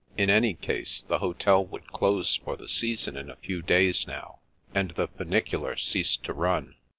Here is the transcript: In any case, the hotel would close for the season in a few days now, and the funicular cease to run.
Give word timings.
In 0.17 0.31
any 0.31 0.55
case, 0.55 1.03
the 1.07 1.19
hotel 1.19 1.63
would 1.63 1.93
close 1.93 2.37
for 2.37 2.57
the 2.57 2.67
season 2.67 3.15
in 3.15 3.29
a 3.29 3.35
few 3.35 3.61
days 3.61 4.07
now, 4.07 4.39
and 4.73 4.89
the 4.89 5.07
funicular 5.07 5.75
cease 5.75 6.17
to 6.17 6.33
run. 6.33 6.73